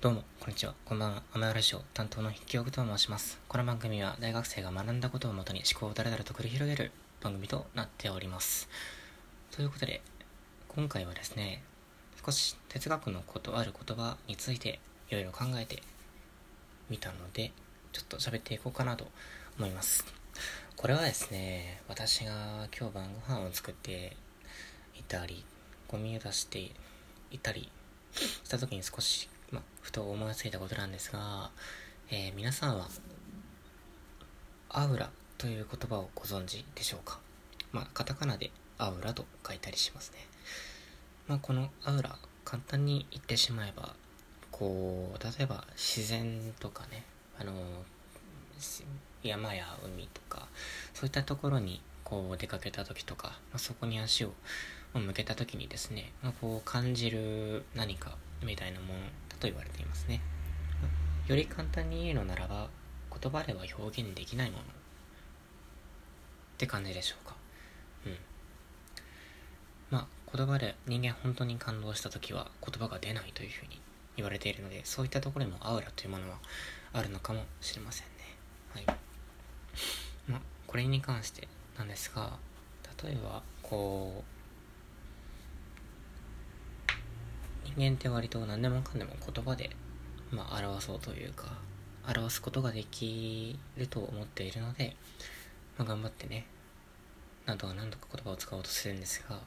[0.00, 0.72] どうも、こんにちは。
[0.86, 1.22] こんばんは。
[1.34, 3.38] アマヨラジオ担当の筆記憶と申します。
[3.46, 8.70] この番組は大学生が学んだことをもとに思考をだらだらと繰り広げる番組となっております。
[9.54, 10.00] ということで、
[10.68, 11.62] 今回はですね、
[12.24, 14.80] 少し哲学のことある言葉について
[15.10, 15.82] いろいろ考えて
[16.88, 17.52] みたので、
[17.92, 19.06] ちょっと喋っていこうかなと
[19.58, 20.06] 思います。
[20.76, 24.16] これはですね、私が今日晩ご飯を作って
[24.98, 25.44] いたり、
[25.88, 27.70] ゴミを出していたり
[28.14, 31.50] した時に少しまふと思いついたことなんですが、
[32.10, 32.88] えー、皆さんは、
[34.68, 37.18] アウラという言葉をご存知でしょうか？
[37.72, 40.18] まあ、カタカナでアウラと書いたりしますね。
[41.26, 43.94] まあ、このアウラ、簡単に言ってしまえば、
[44.50, 47.04] こう、例えば自然とかね、
[47.38, 47.52] あの、
[49.22, 50.48] 山や海とか、
[50.94, 54.32] そういったところにこう出かけた時とか、まあ、そこに足を
[54.94, 59.00] 向けた時にですね、まあ、こう感じる何かみたいなもの
[59.40, 60.20] と言われていますね。
[61.26, 62.68] より簡単に言うのならば、
[63.20, 64.66] 言葉では表現できないものっ
[66.58, 67.34] て感じでしょうか。
[68.06, 68.16] うん。
[69.90, 73.80] まあ、言葉で人間本当に感動した時は言葉が出ないというふうに
[74.16, 76.38] 言われているので、そういったところにもアウラというものは
[76.92, 78.12] あるのかもしれませんね。
[78.74, 78.86] はい。
[80.28, 82.38] まあ、これに関してなんですが、
[83.02, 84.40] 例えば、こう、
[87.59, 89.70] 人間って割と何でもかんでも言葉で、
[90.30, 91.58] まあ、表そうというか、
[92.06, 94.96] 表すことができると思っているので、
[95.78, 96.46] まあ、頑張ってね、
[97.46, 99.38] 何度か何度か言葉を使おうとするんですが、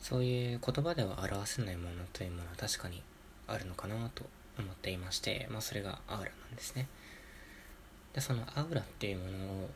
[0.00, 3.02] そういう言葉では表せないものというものは確かに
[3.46, 4.24] あるのかなと
[4.58, 6.88] 思っていまして、まあ、それがアウラなんですね。
[8.12, 9.70] で、そのアウラっていうものを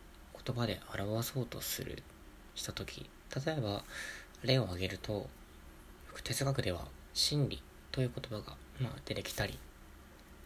[0.44, 2.02] 言葉で表そうとする、
[2.54, 3.08] したとき、
[3.46, 3.84] 例えば、
[4.42, 5.28] 例を挙げると、
[6.24, 6.86] 哲学では
[7.16, 9.58] 真理という言葉が、まあ、出てきたり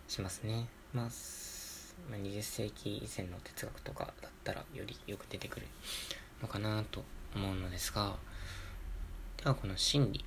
[0.07, 0.69] しますね。
[0.95, 1.09] まあ、
[2.13, 5.67] 20世紀以前の哲学とかだったらよりよく出てくる
[6.41, 7.03] のかなと
[7.35, 8.15] 思うのですが、
[9.39, 10.25] ではこの真理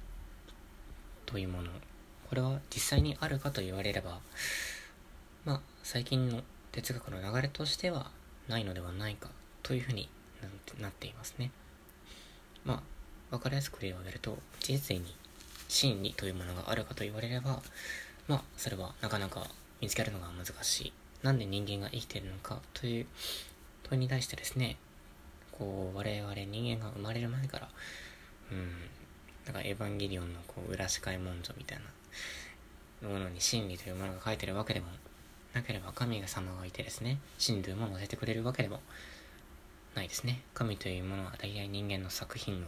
[1.25, 1.69] というもの、
[2.29, 4.19] これは実際にあるかと言われれば、
[5.45, 6.41] まあ、最近の
[6.73, 8.12] 哲学の流れとしては
[8.50, 9.29] ないのではないか
[9.62, 10.09] というふうに
[10.81, 11.51] なっていますね。
[12.66, 12.84] ま
[13.31, 15.16] あ、わかりやすく例を挙げると、人生に
[15.73, 17.59] 真理というものがあるかと言われれば、
[18.28, 19.47] まあ、それはなかなか
[19.81, 20.94] 見つけるのが難しい。
[21.23, 23.07] なんで人間が生きているのかという
[23.89, 24.78] 問いに対してですね、
[25.51, 27.69] こう、我々人間が生まれる前から、
[28.51, 28.69] うん、
[29.45, 31.79] だかエヴァンゲリオンのこう裏視界文書みたい
[33.01, 34.85] なものに真理というものが書いてるわけでも
[35.56, 38.79] なければ神様がいてですね、真理というものを教えてくれるわけでも
[39.95, 40.41] ないですね。
[40.53, 42.67] 神というものは大体人間の作品の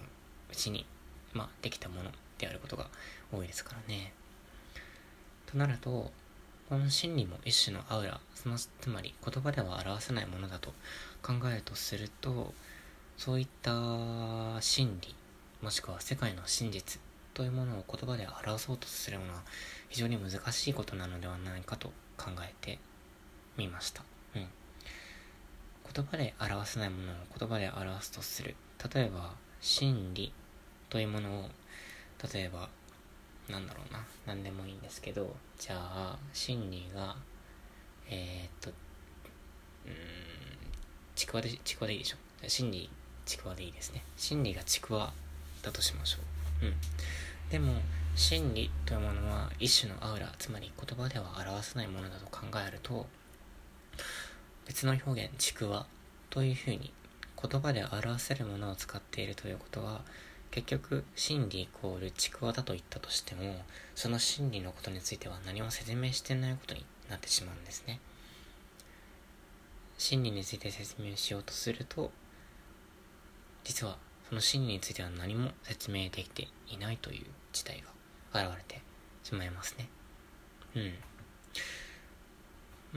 [0.51, 0.87] うちに、
[1.33, 2.87] まあ、できたものであることが
[3.31, 4.13] 多いですからね。
[5.45, 6.11] となると、
[6.69, 10.73] この真理も一種のアウラ、そのつまり言葉では表せないものだと
[11.21, 12.53] 考えるとすると、
[13.17, 13.71] そういった
[14.61, 15.15] 真理、
[15.61, 16.99] もしくは世界の真実
[17.33, 19.41] というものを言葉で表そうとするのは
[19.89, 22.79] 非常に難しいことなのではないかと考えて
[23.57, 24.03] みました。
[24.35, 24.47] うん。
[25.93, 28.55] 言葉で表せないものを言葉で表すとする。
[28.93, 30.33] 例えば、真理
[30.89, 31.49] というものを
[32.33, 32.69] 例えば
[33.49, 34.03] なんだろうな。
[34.25, 37.15] 何でもいいんですけどじゃあ真理が
[38.09, 38.71] えー、っと
[39.85, 39.93] うん
[41.15, 42.17] ちくわでちくわでいいでしょ。
[42.47, 42.89] 真理
[43.25, 44.03] ちくわでいいですね。
[44.17, 45.13] 真理がちくわ
[45.61, 46.17] だとしましょ
[46.63, 46.65] う。
[46.65, 46.73] うん。
[47.49, 47.73] でも
[48.15, 53.05] 真理というものは一種のアウラつまり言葉では表せないものだと考えると
[54.65, 55.85] 別の表現ちくわ
[56.29, 56.91] というふうに
[57.41, 60.01] 言葉で表せるものを使っているということは
[60.55, 63.57] 結局真理イコールちくわだと言ったとしても
[63.93, 67.99] その真理のことについては何も説明してないことになってしまうんですね。
[69.97, 72.09] 真理について説明しようとすると
[73.65, 73.97] 実は
[74.29, 77.83] その真理については何も説明できていないという事態
[78.31, 78.81] が現れて
[79.23, 79.89] しまいますね。
[80.73, 80.93] うん。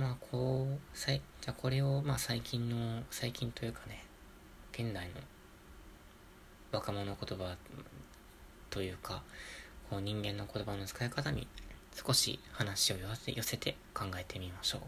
[0.01, 4.05] まあこうさいじゃあこれをまあ最近の最近というかね
[4.73, 5.15] 現代の
[6.73, 7.57] 若者言葉
[8.71, 9.23] というか、
[9.91, 11.47] こう人間の言葉の使い方に
[11.95, 14.81] 少し話を寄せて考えてみましょう。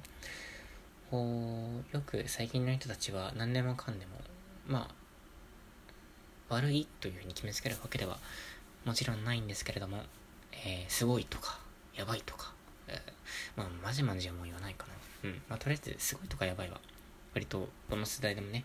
[1.11, 4.12] こう、よく最近の人たちは何でもかんでも、
[4.67, 4.88] ま
[6.50, 8.19] あ、悪いというふうに決めつけるわけでは
[8.85, 10.03] もちろんないんですけれども、
[10.53, 11.59] えー、すごいとか、
[11.97, 12.53] やばいとか、
[12.88, 12.99] えー、
[13.56, 14.87] まあ、まじまじはもう言わないか
[15.23, 15.31] な。
[15.31, 15.43] うん。
[15.49, 16.81] まあ、とりあえず、すごいとかやばいは、
[17.35, 18.65] 割と、この世代でもね、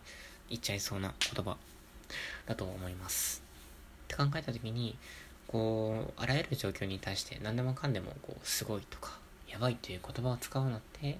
[0.50, 1.58] 言っちゃいそうな言葉
[2.46, 3.44] だと思います。
[4.06, 4.98] って考えた時に、
[5.48, 9.20] こう、あらゆる状況に対して何でもかんでも、こう、すごいとか、
[9.56, 11.18] やばいという言葉を使うのって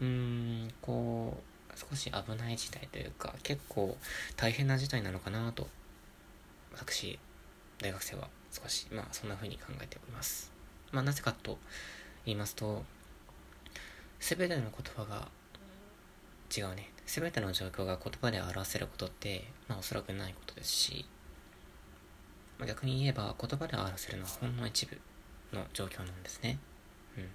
[0.00, 1.38] うーんこ
[1.70, 3.96] う少し危ない事態というか結構
[4.36, 5.68] 大変な事態なのかなと
[6.74, 7.18] 私
[7.80, 10.50] 大学生は少しまあそんな風に考えております
[10.90, 11.56] まあなぜかと
[12.26, 12.82] 言いますと
[14.18, 15.28] 全ての言葉が
[16.54, 21.04] 違うね全ての状況が言葉で表せることってまあおそらくないことですし、
[22.58, 24.98] まあ、逆に言えば言葉で表せるのはほんの一部
[25.52, 26.58] の状況なんですね。
[27.16, 27.28] うん。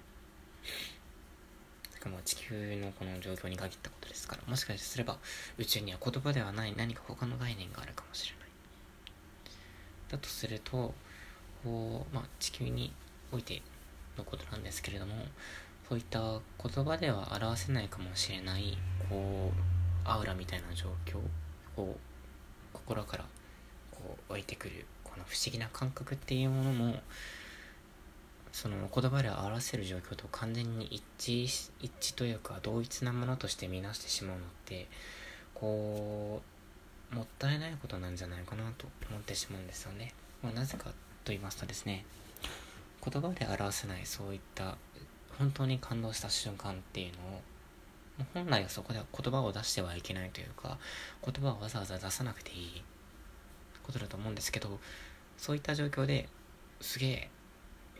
[1.94, 5.18] しかも地球のこの状況に限ったことですからもしかすれば
[5.58, 8.48] 宇宙には言葉ではない何か他の概念があるかもしれない。
[10.10, 10.94] だとすると
[11.64, 12.92] こう、まあ、地球に
[13.32, 13.62] おいて
[14.16, 15.14] のことなんですけれども
[15.88, 18.76] そういった言葉では表せないかもしれない
[19.08, 19.50] こ
[20.06, 21.18] うアウラみたいな状況
[21.74, 21.98] こう
[22.72, 23.24] 心から
[23.90, 26.94] こう湧いてくるこの不思議な感覚っていうものも
[28.52, 34.88] その言葉で表せる状況と完全に一致一致というか同一なものとして見なしてしまうのって
[35.54, 36.42] こ
[37.12, 40.12] うもったいないことなんじゃないかなと思ってしまうんですよね、
[40.42, 40.92] まあ、なぜかと
[41.26, 42.04] 言いますとですね
[43.02, 44.76] 言葉で表せないそういった
[45.38, 47.40] 本当に感動した瞬間っていうのを
[48.34, 50.78] 本来はそこでは言葉を出してはいけないというか
[51.24, 52.82] 言葉をわざわざ出さなくていい
[53.84, 54.78] ことだと思うんですけど
[55.36, 56.28] そういった状況で
[56.80, 57.06] すげ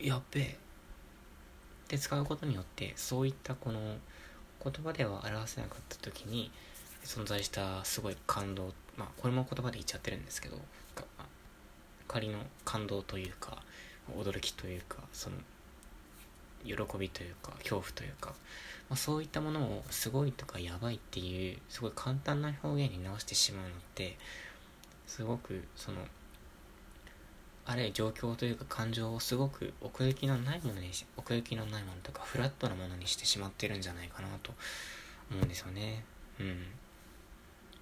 [0.01, 0.47] えやっべえっ
[1.87, 3.79] て使うことによってそういったこの
[4.63, 6.51] 言葉では表せなかった時に
[7.03, 10.57] 存在したすごい感動まあこれも言葉で言っちゃってるんですけど
[12.07, 13.57] 仮の感動というか
[14.17, 15.37] 驚きというかその
[16.65, 18.29] 喜びというか恐怖というか、
[18.89, 24.17] まあ、そういったものをすごいとかやばいっていうすごい簡単な表現に直してしまうのって
[25.07, 25.97] すごくその
[27.65, 34.53] あれ状況というか感情をすごく奥行きのないものにし奥行きのないものとかフラットなものにしてしまってるんじゃないかなと
[35.29, 36.03] 思うんですよね。
[36.39, 36.65] うん。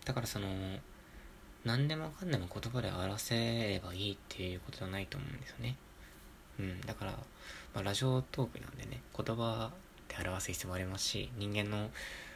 [0.03, 0.47] だからその
[1.63, 5.77] 何でもかんでも言葉で表せればいいっていうことではないと思うんですよね。
[6.59, 6.81] うん。
[6.81, 7.11] だから、
[7.73, 9.71] まあ、ラジオトークなんでね言葉
[10.07, 11.89] で表す必要もありますし人間の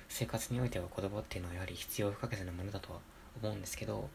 [0.10, 3.00] 生活においては言葉っていうのはやはり必要不可欠なものだとは
[3.42, 4.10] 思うんですけど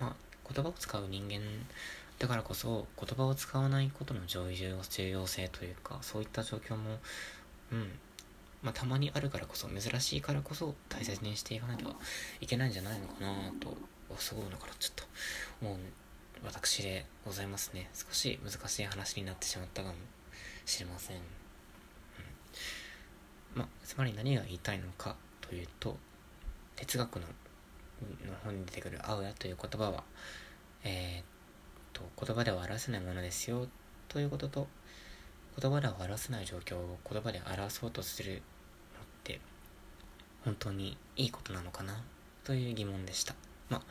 [0.00, 0.16] まあ
[0.52, 1.40] 言葉を使う人間
[2.18, 6.98] だからこそ言葉を使わないことの重要性というかそういった状況も
[7.72, 7.90] うん。
[8.62, 11.88] まあ、たまにあるからこそ珍しいからこそ大切にしていかなきゃ
[12.40, 13.76] いけないんじゃないのかなと
[14.18, 15.04] すごいのかなちょっと
[15.62, 15.78] 思う
[16.46, 17.90] 私でございますね。
[17.92, 19.94] 少し難しい話になってしまったかも
[20.64, 21.22] しれません、うん、
[23.54, 25.96] まあつまり何が言いたいのかというと
[26.76, 30.04] 哲学のの本に出てくる「青や」という言葉は
[30.84, 33.66] えー、と言葉では表せないものですよ
[34.08, 34.68] ということと
[35.60, 38.42] 言葉では表せない状況を言葉で表そうとするのっ
[39.24, 39.40] て
[40.44, 42.04] 本当にいいことなのかな
[42.44, 43.34] という疑問でした。
[43.68, 43.82] まあ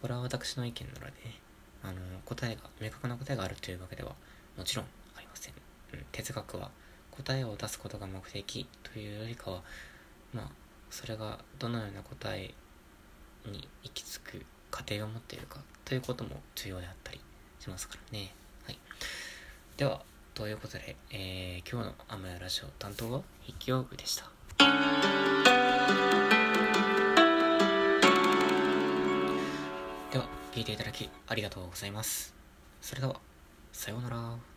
[0.00, 1.49] これは私の意見なのでね。
[1.82, 1.94] あの
[2.24, 4.12] 答えが明確な答えがあるというわけでは
[4.56, 4.86] もちろん
[5.16, 5.54] ありません、
[5.94, 6.70] うん、哲学は
[7.10, 9.62] 答えを出すことが目的というよりかは
[10.32, 10.48] まあ
[10.90, 12.52] それがどのような答え
[13.46, 17.20] に行き着く過程を持っているかということも重要であったり
[17.58, 18.32] しますからね。
[18.64, 18.78] はい。
[19.76, 20.02] では、
[20.34, 24.30] ということで、えー、今日のアマヤラジオ担当は筆記用具でした。
[30.52, 32.34] 聞いていただきありがとうございます。
[32.80, 33.20] それでは、
[33.72, 34.49] さようなら。